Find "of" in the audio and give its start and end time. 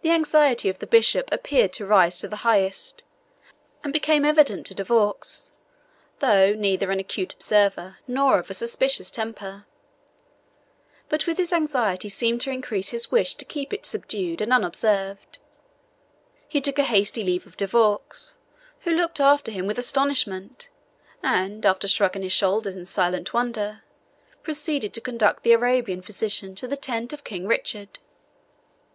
0.70-0.78, 8.38-8.48, 17.46-17.58, 27.12-27.24